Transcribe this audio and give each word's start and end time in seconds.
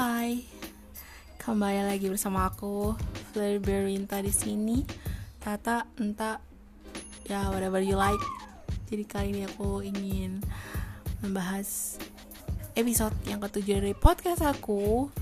Hai, 0.00 0.48
kembali 1.36 1.84
lagi 1.84 2.08
bersama 2.08 2.48
aku 2.48 2.96
Fleur 3.36 3.60
Berinta 3.60 4.16
di 4.24 4.32
sini. 4.32 4.80
Tata, 5.36 5.84
entah, 6.00 6.40
ya 7.28 7.52
whatever 7.52 7.84
you 7.84 8.00
like. 8.00 8.24
Jadi 8.88 9.04
kali 9.04 9.36
ini 9.36 9.44
aku 9.44 9.84
ingin 9.84 10.40
membahas 11.20 12.00
episode 12.72 13.12
yang 13.28 13.44
ketujuh 13.44 13.84
dari 13.84 13.92
podcast 13.92 14.40
aku. 14.40 15.12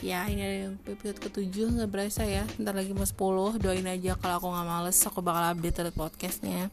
Ya 0.00 0.24
ini 0.32 0.40
ada 0.40 0.56
yang 0.64 0.80
episode 0.88 1.20
ketujuh 1.20 1.76
nggak 1.76 1.92
berasa 1.92 2.24
ya. 2.24 2.48
Ntar 2.56 2.72
lagi 2.72 2.96
mau 2.96 3.04
10 3.04 3.60
Doain 3.60 3.84
aja 3.84 4.16
kalau 4.16 4.40
aku 4.40 4.48
nggak 4.48 4.64
males 4.64 4.96
aku 5.04 5.20
bakal 5.20 5.44
update 5.52 5.76
terus 5.76 5.92
podcastnya 5.92 6.72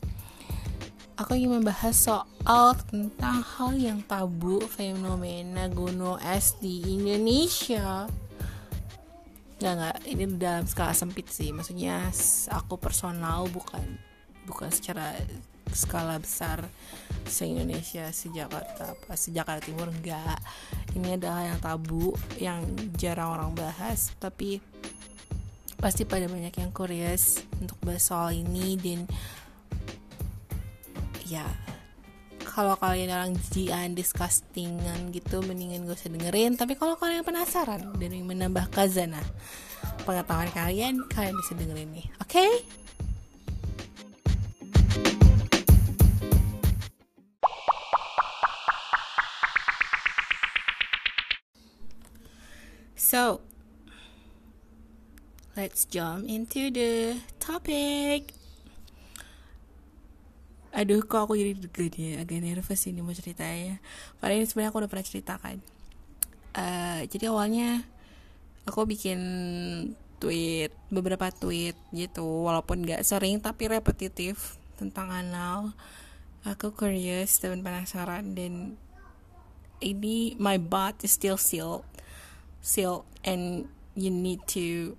aku 1.17 1.37
ingin 1.37 1.61
membahas 1.61 1.93
soal 1.93 2.73
tentang 2.89 3.45
hal 3.45 3.71
yang 3.77 3.99
tabu 4.05 4.63
fenomena 4.65 5.69
gunung 5.69 6.17
es 6.21 6.57
di 6.57 6.81
Indonesia. 6.85 8.09
Nggak 9.61 9.73
nggak 9.77 9.97
ini 10.09 10.23
dalam 10.41 10.65
skala 10.65 10.93
sempit 10.97 11.29
sih. 11.29 11.53
Maksudnya 11.53 12.09
aku 12.49 12.75
personal 12.81 13.45
bukan 13.47 13.83
bukan 14.49 14.69
secara 14.73 15.15
skala 15.71 16.19
besar 16.19 16.67
se 17.25 17.47
Indonesia 17.47 18.11
se 18.11 18.29
Jakarta 18.29 18.93
apa 18.93 19.15
se 19.15 19.31
Jakarta 19.31 19.63
Timur 19.63 19.89
enggak 19.89 20.37
ini 20.93 21.15
adalah 21.15 21.47
yang 21.49 21.59
tabu 21.63 22.13
yang 22.37 22.61
jarang 22.99 23.33
orang 23.33 23.51
bahas 23.55 24.11
tapi 24.19 24.59
pasti 25.79 26.03
pada 26.03 26.27
banyak 26.27 26.53
yang 26.53 26.71
curious 26.75 27.41
untuk 27.57 27.79
bahas 27.81 28.03
soal 28.05 28.35
ini 28.35 28.75
dan 28.77 29.07
ya 31.33 31.49
kalau 32.45 32.77
kalian 32.77 33.09
orang 33.09 33.33
jian 33.49 33.97
disgustingan 33.97 35.09
gitu 35.09 35.41
mendingan 35.41 35.89
gak 35.89 35.97
usah 35.97 36.13
dengerin 36.13 36.53
tapi 36.53 36.77
kalau 36.77 36.93
kalian 36.93 37.25
penasaran 37.25 37.81
dan 37.97 38.09
ingin 38.13 38.29
menambah 38.29 38.69
kazana 38.69 39.25
pengetahuan 40.05 40.53
kalian 40.53 41.01
kalian 41.09 41.33
bisa 41.33 41.57
dengerin 41.57 41.89
nih 41.89 42.07
oke 42.21 42.29
okay? 42.29 42.51
So, 53.13 53.45
let's 55.53 55.85
jump 55.85 56.25
into 56.25 56.73
the 56.73 57.21
topic 57.37 58.33
aduh 60.83 60.99
kok 61.07 61.31
aku 61.31 61.39
jadi 61.39 61.55
deg 61.55 61.95
ya 61.95 62.19
agak 62.19 62.43
nervous 62.43 62.83
ini 62.91 62.99
mau 62.99 63.15
ceritanya. 63.15 63.79
Padahal 64.19 64.43
ini 64.43 64.47
sebenarnya 64.51 64.69
aku 64.75 64.79
udah 64.83 64.91
pernah 64.91 65.07
ceritakan 65.07 65.57
uh, 66.57 67.01
jadi 67.09 67.33
awalnya 67.33 67.83
aku 68.69 68.87
bikin 68.87 69.19
tweet 70.21 70.71
beberapa 70.87 71.27
tweet 71.35 71.75
gitu 71.91 72.23
walaupun 72.23 72.87
gak 72.87 73.03
sering 73.03 73.43
tapi 73.43 73.67
repetitif 73.67 74.55
tentang 74.79 75.11
anal. 75.11 75.75
Aku 76.43 76.75
curious 76.75 77.39
dan 77.39 77.63
penasaran 77.63 78.35
dan 78.35 78.75
ini 79.79 80.35
my 80.39 80.59
butt 80.59 80.99
is 81.03 81.15
still 81.15 81.39
sealed 81.39 81.87
sealed 82.63 83.07
and 83.23 83.67
you 83.95 84.11
need 84.11 84.43
to 84.47 84.95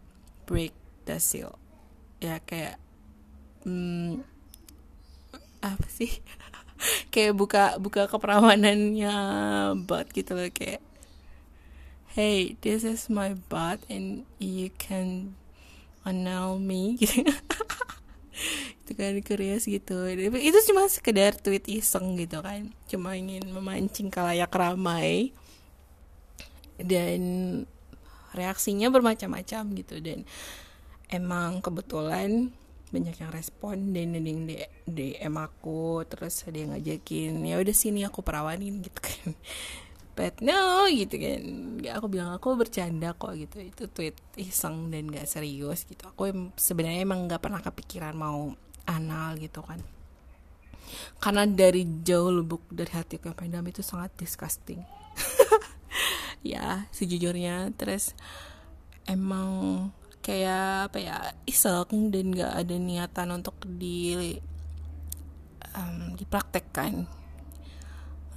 break 0.48 0.72
the 1.04 1.20
seal. 1.20 1.56
Ya 2.20 2.40
kayak 2.44 2.80
hmm, 3.64 4.24
apa 5.64 5.88
sih? 5.88 6.12
Kayak 7.12 7.34
buka 7.40 7.64
buka 7.80 8.04
keprawanannya 8.10 9.16
butt 9.88 10.12
gitu 10.12 10.36
loh 10.36 10.50
kayak 10.52 10.82
hey 12.12 12.60
this 12.60 12.84
is 12.84 13.08
my 13.08 13.32
butt 13.48 13.80
and 13.88 14.28
you 14.36 14.68
can 14.76 15.32
anal 16.04 16.60
me. 16.60 16.94
Gitu. 17.00 17.22
Itu 18.84 18.92
kan 18.98 19.14
curious 19.24 19.64
gitu. 19.64 19.96
Itu 20.12 20.58
cuma 20.68 20.90
sekedar 20.90 21.38
tweet 21.38 21.64
iseng 21.70 22.20
gitu 22.20 22.44
kan. 22.44 22.68
Cuma 22.84 23.16
ingin 23.16 23.46
memancing 23.48 24.12
kalayak 24.12 24.52
ramai. 24.52 25.32
Dan 26.76 27.22
reaksinya 28.36 28.90
bermacam-macam 28.92 29.62
gitu. 29.80 30.02
Dan 30.04 30.28
emang 31.08 31.64
kebetulan 31.64 32.52
banyak 32.94 33.18
yang 33.18 33.34
respon 33.34 33.90
dan 33.90 34.14
ada 34.14 34.30
yang 34.30 34.46
DM 34.86 35.34
aku 35.34 36.06
terus 36.06 36.46
ada 36.46 36.54
yang 36.54 36.70
ngajakin 36.70 37.42
ya 37.42 37.58
udah 37.58 37.74
sini 37.74 38.06
aku 38.06 38.22
perawanin 38.22 38.78
gitu 38.78 39.00
kan. 39.02 39.34
But 40.14 40.38
no 40.38 40.86
gitu 40.86 41.18
kan. 41.18 41.42
Gak 41.82 41.94
aku 41.98 42.06
bilang 42.06 42.30
aku 42.30 42.54
bercanda 42.54 43.18
kok 43.18 43.34
gitu. 43.34 43.58
Itu 43.58 43.90
tweet 43.90 44.14
iseng 44.38 44.94
dan 44.94 45.10
gak 45.10 45.26
serius 45.26 45.82
gitu. 45.90 46.06
Aku 46.06 46.30
sebenarnya 46.54 47.02
emang 47.02 47.26
gak 47.26 47.42
pernah 47.42 47.58
kepikiran 47.58 48.14
mau 48.14 48.54
anal 48.86 49.34
gitu 49.42 49.58
kan. 49.66 49.82
Karena 51.18 51.42
dari 51.50 51.82
jauh 52.06 52.30
lubuk 52.30 52.62
dari 52.70 52.94
hati 52.94 53.18
yang 53.18 53.34
pendam 53.34 53.66
itu 53.66 53.82
sangat 53.82 54.14
disgusting. 54.14 54.80
Ya 56.44 56.84
sejujurnya. 56.92 57.72
Terus 57.72 58.12
emang 59.08 59.88
kayak 60.24 60.88
apa 60.88 60.98
ya 61.04 61.16
iseng 61.44 62.08
dan 62.08 62.32
gak 62.32 62.64
ada 62.64 62.74
niatan 62.80 63.28
untuk 63.36 63.60
di 63.68 64.16
um, 65.76 66.16
dipraktekkan. 66.16 67.04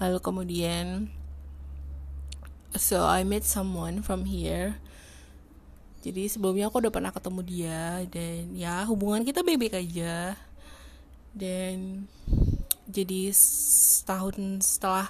Lalu 0.04 0.20
kemudian 0.20 1.08
so 2.76 3.08
I 3.08 3.24
met 3.24 3.48
someone 3.48 4.04
from 4.04 4.28
here. 4.28 4.76
Jadi 6.04 6.28
sebelumnya 6.28 6.68
aku 6.68 6.84
udah 6.84 6.94
pernah 6.94 7.16
ketemu 7.16 7.42
dia 7.48 8.04
dan 8.12 8.52
ya 8.52 8.84
hubungan 8.84 9.24
kita 9.24 9.42
baik-baik 9.42 9.80
aja. 9.80 10.36
Dan 11.32 12.06
jadi 12.88 13.32
setahun 13.36 14.36
setelah 14.64 15.08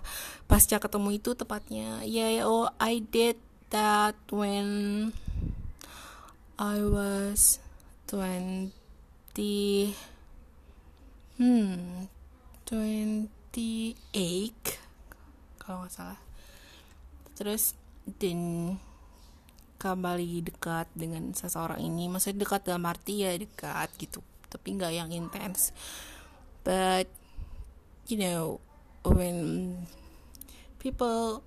pasca 0.50 0.82
ketemu 0.82 1.22
itu 1.22 1.38
tepatnya 1.38 2.02
ya 2.02 2.42
yeah, 2.42 2.50
oh 2.50 2.66
I 2.82 3.06
did 3.06 3.38
that 3.70 4.18
when 4.34 5.14
I 6.58 6.82
was 6.82 7.62
20 8.10 8.74
hmm 11.38 12.10
28 12.66 13.62
kalau 15.62 15.86
nggak 15.86 15.94
salah. 15.94 16.18
Terus 17.38 17.78
dan 18.18 18.74
kembali 19.78 20.50
dekat 20.50 20.90
dengan 20.98 21.30
seseorang 21.38 21.78
ini. 21.78 22.10
Maksudnya 22.10 22.42
dekat 22.42 22.66
dalam 22.66 22.90
arti 22.90 23.22
ya 23.22 23.38
dekat 23.38 23.94
gitu 24.02 24.26
tapi 24.50 24.82
nggak 24.82 24.98
yang 24.98 25.14
intens. 25.14 25.70
But 26.66 27.06
you 28.10 28.18
know 28.18 28.58
when 29.06 29.38
people 30.82 31.46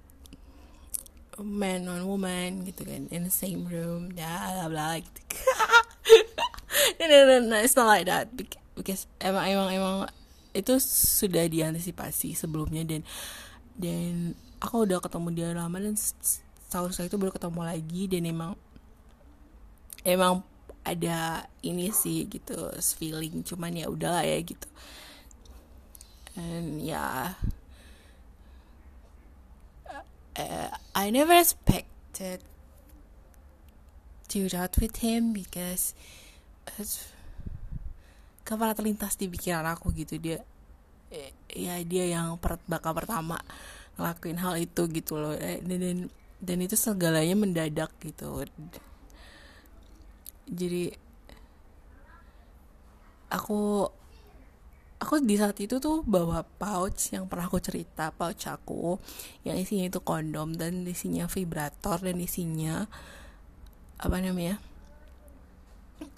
man 1.42 1.88
on 1.88 2.04
woman 2.04 2.64
gitu 2.68 2.84
kan 2.84 3.08
in 3.08 3.24
the 3.26 3.32
same 3.32 3.64
room 3.66 4.12
ya 4.14 4.28
bla 4.54 4.66
bla 4.68 4.88
gitu 5.00 5.20
no, 7.00 7.04
no, 7.06 7.18
no, 7.26 7.36
no, 7.50 7.56
it's 7.58 7.76
not 7.76 7.88
like 7.88 8.06
that 8.06 8.28
because 8.76 9.08
emang 9.20 9.44
emang 9.50 9.68
emang 9.74 9.96
itu 10.50 10.78
sudah 10.82 11.46
diantisipasi 11.46 12.34
sebelumnya 12.34 12.82
dan 12.82 13.02
dan 13.78 14.34
aku 14.58 14.84
udah 14.84 14.98
ketemu 15.00 15.28
dia 15.32 15.48
lama 15.54 15.78
dan 15.78 15.94
tahun 16.70 16.88
setelah 16.92 17.08
itu 17.08 17.18
baru 17.18 17.32
ketemu 17.34 17.60
lagi 17.64 18.02
dan 18.10 18.22
emang 18.26 18.52
emang 20.04 20.34
ada 20.80 21.44
ini 21.60 21.92
sih 21.92 22.24
gitu 22.26 22.72
feeling 22.96 23.44
cuman 23.44 23.76
ya 23.76 23.86
udahlah 23.88 24.24
ya 24.24 24.38
gitu. 24.40 24.68
And 26.38 26.80
ya 26.80 27.36
yeah, 30.38 30.69
I 31.00 31.08
never 31.08 31.32
expected 31.32 32.44
to 34.28 34.52
that 34.52 34.76
with 34.76 35.00
him 35.00 35.32
because 35.32 35.96
pernah 38.60 38.76
terlintas 38.76 39.16
di 39.16 39.32
pikiran 39.32 39.64
aku 39.64 39.96
gitu. 39.96 40.20
Dia 40.20 40.44
eh, 41.08 41.32
ya 41.56 41.80
dia 41.88 42.04
yang 42.04 42.36
per, 42.36 42.60
bakal 42.68 42.92
pertama 42.92 43.40
ngelakuin 43.96 44.36
hal 44.44 44.60
itu 44.60 44.84
gitu 44.92 45.16
loh. 45.16 45.32
Eh, 45.40 45.64
dan 45.64 45.80
dan, 45.80 45.98
dan 46.36 46.58
itu 46.60 46.76
segalanya 46.76 47.32
mendadak 47.32 47.96
gitu. 48.04 48.44
Jadi 50.52 50.92
aku 53.32 53.88
aku 55.10 55.26
di 55.26 55.34
saat 55.34 55.58
itu 55.58 55.82
tuh 55.82 56.06
bawa 56.06 56.46
pouch 56.46 57.10
yang 57.10 57.26
pernah 57.26 57.50
aku 57.50 57.58
cerita 57.58 58.14
pouch 58.14 58.46
aku 58.46 58.94
yang 59.42 59.58
isinya 59.58 59.90
itu 59.90 59.98
kondom 60.06 60.54
dan 60.54 60.86
isinya 60.86 61.26
vibrator 61.26 61.98
dan 61.98 62.14
isinya 62.22 62.86
apa 63.98 64.22
namanya 64.22 64.62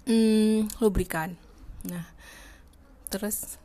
hmm, 0.05 0.77
lubrikan. 0.85 1.41
Nah 1.89 2.05
terus 3.09 3.57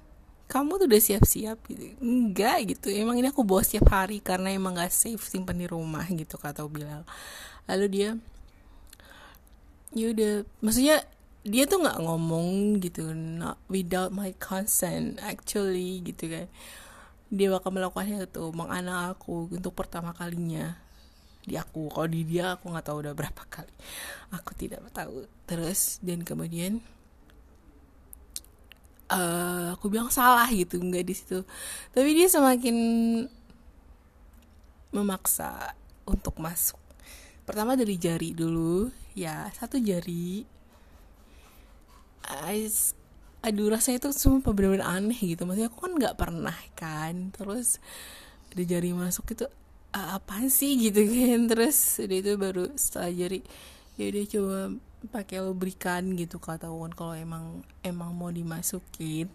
kamu 0.47 0.79
tuh 0.79 0.87
udah 0.87 1.03
siap-siap? 1.03 1.59
Gitu. 1.67 1.99
Enggak 1.99 2.63
gitu. 2.71 2.87
Emang 2.87 3.19
ini 3.19 3.27
aku 3.27 3.43
bawa 3.43 3.67
setiap 3.67 3.91
hari 3.91 4.23
karena 4.23 4.55
emang 4.55 4.79
gak 4.79 4.95
safe 4.95 5.19
simpan 5.27 5.59
di 5.59 5.67
rumah 5.67 6.07
gitu 6.07 6.39
kata 6.39 6.63
bilang. 6.71 7.03
Lalu 7.67 7.85
dia 7.91 8.09
ya 9.91 10.07
udah 10.15 10.47
maksudnya 10.63 11.03
dia 11.47 11.63
tuh 11.63 11.79
nggak 11.79 12.03
ngomong 12.03 12.83
gitu 12.83 13.15
not 13.15 13.55
without 13.71 14.11
my 14.11 14.35
consent 14.35 15.15
actually 15.23 16.03
gitu 16.03 16.27
kan. 16.27 16.47
Dia 17.31 17.47
bakal 17.51 17.71
melakukannya 17.75 18.27
itu 18.27 18.51
menganak 18.51 19.15
aku 19.19 19.51
untuk 19.51 19.71
pertama 19.75 20.11
kalinya 20.11 20.75
di 21.47 21.55
aku. 21.55 21.87
Kalau 21.87 22.07
di 22.11 22.27
dia 22.27 22.59
aku 22.59 22.67
nggak 22.71 22.85
tahu 22.91 22.97
udah 23.07 23.13
berapa 23.15 23.43
kali. 23.47 23.71
Aku 24.35 24.51
tidak 24.59 24.83
tahu. 24.91 25.23
Terus 25.47 26.03
dan 26.03 26.27
kemudian 26.27 26.83
uh, 29.11 29.75
aku 29.75 29.87
bilang 29.87 30.11
salah 30.11 30.47
gitu 30.51 30.79
nggak 30.79 31.07
di 31.07 31.15
situ. 31.15 31.47
Tapi 31.95 32.09
dia 32.11 32.27
semakin 32.27 32.75
memaksa 34.91 35.75
untuk 36.03 36.39
masuk. 36.39 36.79
Pertama 37.47 37.79
dari 37.79 37.95
jari 37.95 38.35
dulu 38.35 38.91
ya 39.15 39.47
satu 39.55 39.79
jari 39.79 40.56
aduh 43.41 43.71
rasanya 43.71 44.03
itu 44.03 44.09
semua 44.11 44.51
bener-bener 44.51 44.83
aneh 44.83 45.15
gitu. 45.15 45.47
Maksudnya 45.47 45.71
aku 45.71 45.79
kan 45.87 45.93
nggak 45.95 46.17
pernah 46.19 46.57
kan 46.75 47.31
terus 47.31 47.79
ada 48.51 48.63
jari 48.63 48.91
masuk 48.91 49.31
itu 49.31 49.45
apa 49.95 50.45
sih? 50.51 50.75
gitu 50.77 51.07
kan. 51.07 51.47
Terus 51.51 52.03
udah 52.03 52.17
itu 52.17 52.31
baru 52.35 52.63
setelah 52.75 53.11
jari 53.13 53.39
ya 53.97 54.07
dia 54.13 54.25
coba 54.29 54.77
pakai 55.09 55.41
lubrikan 55.41 56.17
gitu 56.17 56.37
ketahuan 56.37 56.93
kalau 56.93 57.13
emang 57.15 57.63
emang 57.81 58.11
mau 58.13 58.29
dimasukin. 58.29 59.31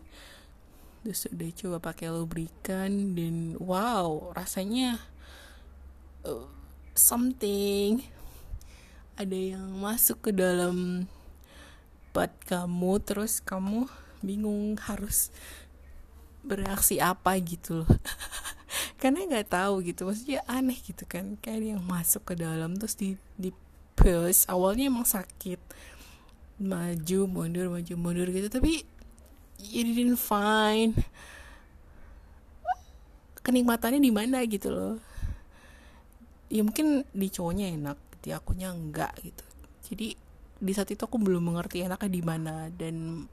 Terus 1.02 1.26
udah 1.32 1.50
coba 1.58 1.76
pakai 1.82 2.08
lubrikan 2.14 3.16
dan 3.16 3.58
wow 3.58 4.30
rasanya 4.36 5.02
uh, 6.28 6.46
something. 6.94 8.04
Ada 9.16 9.56
yang 9.58 9.66
masuk 9.78 10.24
ke 10.24 10.30
dalam 10.32 11.06
buat 12.12 12.32
kamu 12.44 12.93
terus 13.05 13.41
kamu 13.41 13.88
bingung 14.20 14.76
harus 14.85 15.32
bereaksi 16.44 17.00
apa 17.00 17.35
gitu 17.41 17.82
loh. 17.82 17.91
Karena 19.00 19.26
nggak 19.26 19.50
tahu 19.50 19.82
gitu 19.82 20.06
maksudnya 20.06 20.44
aneh 20.47 20.76
gitu 20.79 21.09
kan. 21.09 21.41
Kayak 21.41 21.76
yang 21.76 21.82
masuk 21.82 22.23
ke 22.29 22.35
dalam 22.38 22.76
terus 22.76 22.94
di 22.94 23.17
di 23.35 23.50
push. 23.97 24.47
Awalnya 24.47 24.93
emang 24.93 25.09
sakit. 25.09 25.59
Maju 26.62 27.20
mundur 27.26 27.67
maju 27.73 27.94
mundur 27.97 28.29
gitu. 28.31 28.53
Tapi 28.53 28.85
you 29.59 29.82
didn't 29.88 30.20
find 30.20 30.99
kenikmatannya 33.43 33.99
di 33.99 34.12
mana 34.14 34.43
gitu 34.47 34.70
loh. 34.70 34.97
Ya 36.53 36.62
mungkin 36.62 37.09
di 37.11 37.29
cowoknya 37.32 37.73
enak 37.75 37.99
di 38.23 38.31
akunya 38.31 38.70
enggak 38.70 39.17
gitu. 39.25 39.44
Jadi 39.88 40.09
di 40.62 40.73
saat 40.73 40.87
itu 40.94 41.03
aku 41.03 41.19
belum 41.19 41.43
mengerti 41.43 41.82
enaknya 41.82 42.11
di 42.11 42.23
mana. 42.23 42.55
Dan 42.70 43.26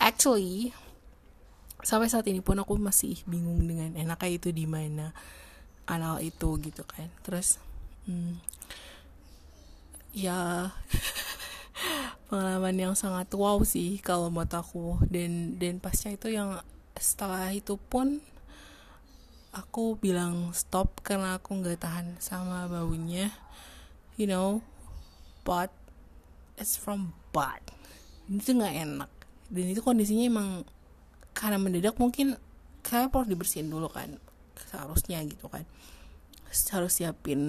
actually 0.00 0.72
sampai 1.84 2.08
saat 2.08 2.24
ini 2.26 2.40
pun 2.40 2.56
aku 2.56 2.80
masih 2.80 3.20
bingung 3.28 3.60
dengan 3.68 3.92
enaknya 3.92 4.40
itu 4.40 4.48
di 4.50 4.64
mana 4.64 5.12
kanal 5.84 6.24
itu 6.24 6.56
gitu 6.64 6.88
kan. 6.88 7.12
Terus 7.20 7.60
hmm, 8.08 8.40
ya 10.16 10.72
pengalaman 12.32 12.76
yang 12.80 12.94
sangat 12.96 13.28
wow 13.36 13.60
sih 13.60 14.00
kalau 14.00 14.32
buat 14.32 14.48
aku. 14.48 15.04
Dan 15.04 15.60
dan 15.60 15.84
pasca 15.84 16.08
itu 16.08 16.32
yang 16.32 16.56
setelah 16.96 17.52
itu 17.52 17.76
pun 17.76 18.24
aku 19.52 19.96
bilang 20.00 20.52
stop 20.52 21.00
karena 21.00 21.36
aku 21.40 21.56
nggak 21.58 21.80
tahan 21.80 22.14
sama 22.20 22.68
baunya 22.68 23.32
you 24.20 24.28
know 24.28 24.60
but 25.46 25.72
it's 26.58 26.76
from 26.76 27.14
butt 27.32 27.62
itu 28.28 28.52
nggak 28.52 28.74
enak. 28.84 29.10
Dan 29.48 29.64
itu 29.72 29.80
kondisinya 29.80 30.24
emang 30.28 30.48
karena 31.32 31.56
mendadak 31.56 31.96
mungkin 31.96 32.36
kayak 32.84 33.08
perlu 33.08 33.24
dibersihin 33.32 33.72
dulu 33.72 33.88
kan 33.88 34.20
seharusnya 34.68 35.24
gitu 35.24 35.48
kan. 35.48 35.64
Harus 36.48 37.00
siapin 37.00 37.40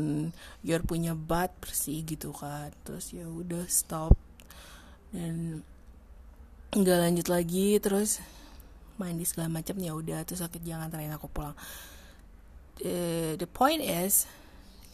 biar 0.63 0.83
punya 0.83 1.11
bat 1.15 1.51
bersih 1.59 2.03
gitu 2.07 2.31
kan. 2.31 2.71
Terus 2.87 3.11
ya 3.11 3.27
udah 3.27 3.67
stop. 3.67 4.15
Dan 5.11 5.63
nggak 6.69 6.99
lanjut 7.01 7.27
lagi 7.27 7.81
terus 7.81 8.21
mandi 9.01 9.25
segala 9.25 9.49
macam 9.49 9.79
ya 9.79 9.95
udah 9.95 10.21
terus 10.27 10.43
sakit 10.43 10.61
jangan 10.63 10.87
terakhir 10.87 11.19
aku 11.19 11.27
pulang. 11.27 11.55
The, 12.79 13.35
the 13.35 13.49
point 13.49 13.83
is 13.83 14.23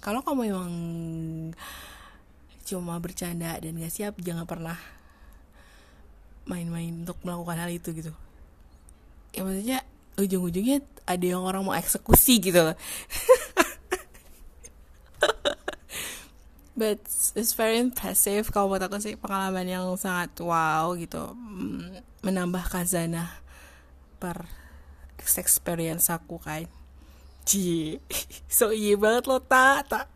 kalau 0.02 0.26
kamu 0.26 0.50
emang 0.50 0.74
cuma 2.66 2.98
bercanda 2.98 3.54
dan 3.62 3.78
gak 3.78 3.94
siap 3.94 4.18
jangan 4.18 4.50
pernah 4.50 4.76
main-main 6.50 7.06
untuk 7.06 7.22
melakukan 7.22 7.62
hal 7.62 7.70
itu 7.70 7.94
gitu. 7.94 8.14
Ya 9.34 9.46
maksudnya 9.46 9.86
ujung-ujungnya 10.18 10.82
ada 11.06 11.26
yang 11.26 11.46
orang 11.46 11.62
mau 11.66 11.78
eksekusi 11.78 12.42
gitu 12.42 12.62
loh. 12.66 12.78
But 16.76 17.00
it's 17.40 17.56
very 17.56 17.80
impressive 17.80 18.52
kalau 18.52 18.76
buat 18.76 18.84
aku 18.84 19.00
sih 19.00 19.16
pengalaman 19.16 19.64
yang 19.64 19.86
sangat 19.96 20.36
wow 20.44 20.92
gitu. 21.00 21.32
Mm, 21.38 22.04
menambah 22.20 22.68
kazana 22.68 23.32
per 24.20 24.44
experience 25.22 26.12
aku 26.12 26.42
kan. 26.42 26.68
Ci, 27.46 28.02
so 28.50 28.74
iya 28.74 28.98
banget 28.98 29.30
lo 29.30 29.38
tak 29.38 29.86
tak 29.88 30.10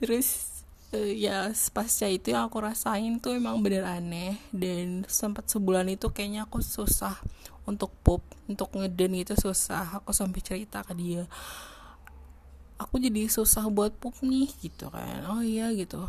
terus 0.00 0.55
uh, 0.96 1.10
ya 1.12 1.52
pasca 1.76 2.08
itu 2.08 2.32
yang 2.32 2.48
aku 2.48 2.64
rasain 2.64 3.20
tuh 3.20 3.36
emang 3.36 3.60
bener 3.60 3.84
aneh. 3.84 4.40
Dan 4.48 5.04
sempat 5.04 5.52
sebulan 5.52 5.92
itu 5.92 6.08
kayaknya 6.08 6.48
aku 6.48 6.64
susah 6.64 7.20
untuk 7.68 7.92
pop 8.00 8.24
untuk 8.48 8.72
ngeden 8.72 9.20
gitu 9.20 9.36
susah. 9.36 10.00
Aku 10.00 10.16
sampai 10.16 10.40
cerita 10.40 10.80
ke 10.80 10.96
dia 10.96 11.28
aku 12.76 13.00
jadi 13.00 13.28
susah 13.28 13.68
buat 13.72 13.96
pop 13.96 14.16
nih 14.20 14.52
gitu 14.60 14.92
kan. 14.92 15.24
Oh 15.32 15.40
iya 15.40 15.72
gitu. 15.72 16.04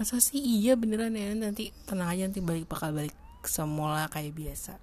Masa 0.00 0.18
sih 0.18 0.40
iya 0.40 0.74
beneran 0.74 1.12
ya? 1.12 1.36
Nanti 1.36 1.70
tenang 1.84 2.08
aja 2.08 2.24
nanti 2.28 2.40
balik 2.40 2.66
bakal 2.68 2.96
balik 2.96 3.14
semula 3.44 4.08
kayak 4.08 4.32
biasa. 4.32 4.80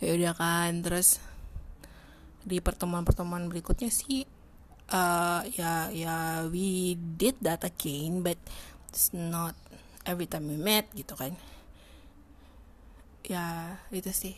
Ya 0.00 0.10
udah 0.16 0.32
kan 0.32 0.80
terus 0.80 1.20
di 2.48 2.64
pertemuan-pertemuan 2.64 3.52
berikutnya 3.52 3.92
sih 3.92 4.24
uh, 4.92 5.40
ya 5.52 5.92
ya 5.92 6.44
we 6.48 6.96
did 6.96 7.36
that 7.44 7.64
again 7.64 8.24
but 8.24 8.40
it's 8.88 9.12
not 9.12 9.52
every 10.08 10.24
time 10.24 10.48
we 10.48 10.56
met 10.56 10.88
gitu 10.96 11.12
kan. 11.16 11.36
Ya 13.28 13.76
itu 13.92 14.08
sih. 14.12 14.36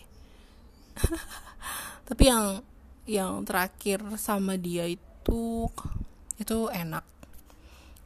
Tapi 2.11 2.23
yang 2.27 2.67
yang 3.07 3.47
terakhir 3.47 4.03
sama 4.19 4.59
dia 4.59 4.87
itu 4.87 5.71
itu 6.39 6.59
enak. 6.71 7.07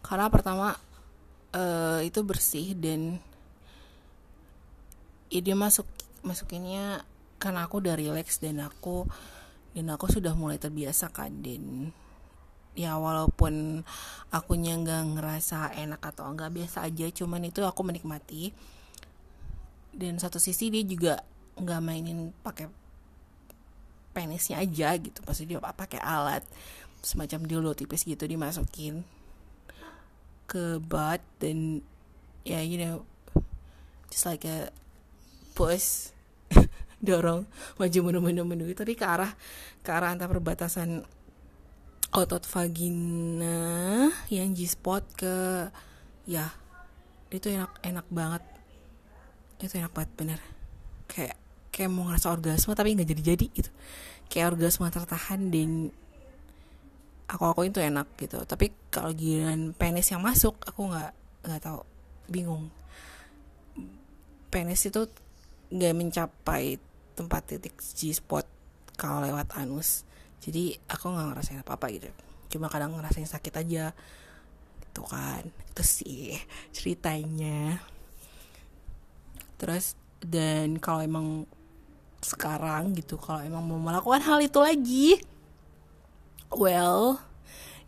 Karena 0.05 0.29
pertama 0.29 0.77
uh, 1.57 2.01
itu 2.05 2.21
bersih 2.21 2.77
dan 2.77 3.17
ya 5.33 5.41
dia 5.41 5.57
masuk 5.57 5.89
masukinnya 6.21 7.03
karena 7.41 7.67
aku 7.67 7.81
udah 7.81 7.97
relax 7.97 8.39
dan 8.39 8.61
aku 8.61 9.09
dan 9.75 9.91
aku 9.91 10.07
sudah 10.07 10.37
mulai 10.37 10.61
terbiasa 10.61 11.11
kan 11.11 11.43
dan 11.43 11.91
ya 12.75 12.99
walaupun 12.99 13.87
akunya 14.35 14.75
nggak 14.75 15.19
ngerasa 15.19 15.75
enak 15.79 16.03
atau 16.03 16.27
enggak 16.27 16.51
biasa 16.51 16.87
aja 16.87 17.07
cuman 17.11 17.47
itu 17.47 17.63
aku 17.63 17.83
menikmati. 17.87 18.51
Dan 19.95 20.19
satu 20.19 20.43
sisi 20.43 20.75
dia 20.75 20.83
juga 20.83 21.23
nggak 21.55 21.81
mainin 21.83 22.35
pakai 22.43 22.67
penisnya 24.15 24.63
aja 24.63 24.95
gitu 24.95 25.19
pasti 25.27 25.51
dia 25.51 25.59
pakai 25.59 25.99
alat 25.99 26.47
semacam 27.03 27.41
dildo 27.45 27.73
tipis 27.75 28.07
gitu 28.07 28.25
dimasukin 28.25 29.03
ke 30.47 30.79
butt 30.79 31.21
dan 31.43 31.83
ya 32.47 32.63
you 32.63 32.79
know 32.79 33.03
just 34.09 34.25
like 34.25 34.47
a 34.47 34.71
push 35.59 36.15
dorong 37.07 37.45
maju 37.77 37.99
mundur 38.01 38.23
mundur 38.23 38.47
mundur 38.47 38.71
tapi 38.73 38.95
ke 38.95 39.05
arah 39.05 39.35
ke 39.83 39.91
arah 39.91 40.15
antar 40.15 40.31
perbatasan 40.31 41.03
otot 42.15 42.47
vagina 42.47 43.59
yang 44.31 44.55
G-spot 44.55 45.03
ke 45.19 45.67
ya 46.31 46.55
itu 47.35 47.51
enak 47.51 47.75
enak 47.83 48.07
banget. 48.07 48.43
Itu 49.59 49.75
enak 49.83 49.91
banget 49.91 50.11
bener. 50.15 50.41
Kayak 51.11 51.37
kayak 51.75 51.91
mau 51.91 52.07
ngerasa 52.07 52.31
orgasme 52.31 52.71
tapi 52.79 52.95
nggak 52.95 53.11
jadi 53.11 53.23
jadi 53.35 53.47
gitu. 53.51 53.71
Kayak 54.31 54.55
orgasme 54.55 54.87
tertahan 54.95 55.51
dan 55.51 55.91
aku 57.27 57.45
aku 57.51 57.67
itu 57.67 57.83
enak 57.83 58.07
gitu. 58.15 58.47
Tapi 58.47 58.71
kalau 58.95 59.11
giliran 59.11 59.75
penis 59.75 60.15
yang 60.15 60.23
masuk 60.23 60.55
aku 60.63 60.95
nggak 60.95 61.13
nggak 61.51 61.61
tahu. 61.67 61.83
Bingung. 62.31 62.71
Penis 64.55 64.87
itu 64.87 65.11
nggak 65.75 65.95
mencapai 65.99 66.79
tempat 67.19 67.43
titik 67.43 67.75
G 67.83 68.15
spot 68.15 68.47
kalau 68.95 69.27
lewat 69.27 69.51
anus 69.59 70.07
jadi 70.41 70.79
aku 70.89 71.13
nggak 71.13 71.27
ngerasain 71.35 71.61
apa 71.63 71.77
apa 71.77 71.87
gitu. 71.93 72.09
Cuma 72.51 72.71
kadang 72.71 72.95
ngerasain 72.95 73.27
sakit 73.27 73.55
aja. 73.61 73.95
Itu 74.91 75.03
kan. 75.07 75.47
Itu 75.75 75.83
sih 75.83 76.39
ceritanya. 76.75 77.83
Terus 79.59 79.99
dan 80.25 80.81
kalau 80.81 81.05
emang 81.05 81.29
sekarang 82.25 82.97
gitu 82.97 83.21
kalau 83.21 83.45
emang 83.45 83.61
mau 83.61 83.77
melakukan 83.77 84.25
hal 84.25 84.41
itu 84.41 84.57
lagi 84.57 85.21
well 86.49 87.21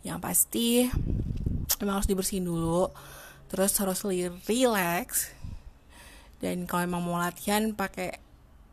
yang 0.05 0.21
pasti 0.21 0.85
emang 1.81 2.01
harus 2.01 2.09
dibersihin 2.09 2.45
dulu. 2.45 2.89
Terus 3.47 3.73
harus 3.79 4.03
relax. 4.45 5.31
Dan 6.37 6.69
kalau 6.69 6.85
emang 6.85 7.01
mau 7.01 7.17
latihan 7.17 7.73
pakai 7.73 8.21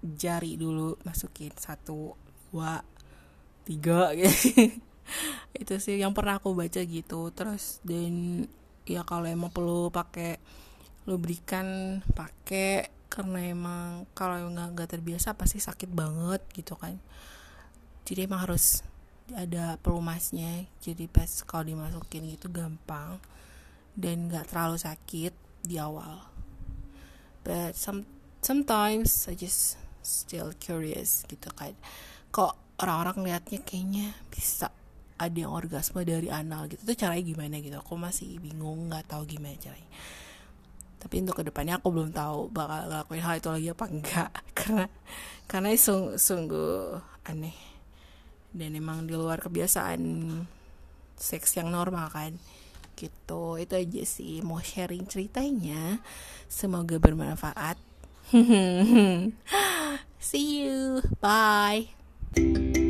jari 0.04 0.60
dulu 0.60 1.00
masukin 1.08 1.54
satu 1.56 2.12
dua 2.52 2.84
tiga. 3.64 4.12
Itu 5.60 5.74
sih 5.80 6.00
yang 6.00 6.12
pernah 6.12 6.38
aku 6.38 6.52
baca 6.52 6.80
gitu. 6.80 7.32
Terus 7.32 7.80
dan 7.84 8.46
ya 8.84 9.02
kalau 9.04 9.24
emang 9.28 9.52
perlu 9.52 9.88
pakai 9.88 10.38
lubrikan 11.04 12.00
pakai 12.16 12.88
karena 13.12 13.40
emang 13.52 14.08
kalau 14.16 14.50
nggak 14.50 14.68
nggak 14.74 14.90
terbiasa 14.96 15.36
pasti 15.36 15.60
sakit 15.60 15.90
banget 15.92 16.40
gitu 16.56 16.76
kan. 16.76 16.96
Jadi 18.04 18.28
emang 18.28 18.44
harus 18.44 18.84
ada 19.32 19.80
pelumasnya. 19.80 20.68
Jadi 20.84 21.08
pas 21.08 21.28
kalau 21.46 21.64
dimasukin 21.64 22.28
gitu 22.28 22.52
gampang 22.52 23.20
dan 23.94 24.28
nggak 24.28 24.50
terlalu 24.50 24.76
sakit 24.76 25.32
di 25.64 25.80
awal. 25.80 26.26
But 27.44 27.76
some 27.76 28.08
sometimes 28.40 29.28
I 29.30 29.36
just 29.36 29.80
still 30.04 30.52
curious 30.60 31.24
gitu 31.30 31.48
kan. 31.54 31.72
Kok 32.34 32.63
orang-orang 32.78 33.30
liatnya 33.30 33.60
kayaknya 33.62 34.06
bisa 34.30 34.70
ada 35.14 35.36
yang 35.38 35.54
orgasme 35.54 36.02
dari 36.02 36.26
anal 36.30 36.66
gitu. 36.66 36.82
Tuh 36.82 36.98
caranya 36.98 37.22
gimana 37.22 37.62
gitu? 37.62 37.78
Aku 37.78 37.94
masih 37.94 38.42
bingung 38.42 38.90
nggak 38.90 39.14
tahu 39.14 39.22
gimana 39.26 39.54
caranya. 39.58 39.90
Tapi 40.98 41.14
untuk 41.20 41.36
ke 41.38 41.44
depannya 41.46 41.78
aku 41.78 41.92
belum 41.92 42.10
tahu 42.10 42.48
bakal 42.50 42.88
ngelakuin 42.88 43.22
hal 43.22 43.34
itu 43.38 43.48
lagi 43.52 43.68
apa 43.70 43.84
enggak. 43.86 44.30
Karena 44.58 44.86
karena 45.44 45.68
sung, 45.76 46.16
sungguh 46.18 46.98
aneh. 47.28 47.56
Dan 48.54 48.78
emang 48.78 49.04
di 49.06 49.14
luar 49.18 49.42
kebiasaan 49.42 50.00
seks 51.18 51.58
yang 51.58 51.70
normal 51.70 52.10
kan? 52.10 52.32
Gitu. 52.94 53.44
Itu 53.60 53.74
aja 53.74 54.02
sih. 54.06 54.40
Mau 54.42 54.62
sharing 54.62 55.04
ceritanya 55.10 55.98
semoga 56.46 56.98
bermanfaat. 56.98 57.76
See 60.24 60.64
you. 60.64 61.04
Bye 61.20 62.03
Thank 62.36 62.76
you. 62.78 62.83